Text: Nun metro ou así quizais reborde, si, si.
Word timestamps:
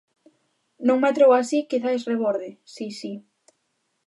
Nun 0.85 0.99
metro 1.03 1.23
ou 1.29 1.33
así 1.41 1.59
quizais 1.69 2.05
reborde, 2.11 2.49
si, 2.73 2.87
si. 2.99 3.13